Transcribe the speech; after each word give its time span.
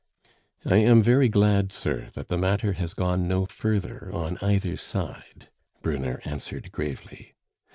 "I 0.65 0.77
am 0.77 1.03
very 1.03 1.29
glad, 1.29 1.71
sir, 1.71 2.09
that 2.15 2.27
the 2.27 2.37
matter 2.39 2.73
has 2.73 2.95
gone 2.95 3.27
no 3.27 3.45
further 3.45 4.09
on 4.11 4.39
either 4.41 4.75
side," 4.75 5.49
Brunner 5.83 6.21
answered 6.25 6.71
gravely. 6.71 7.35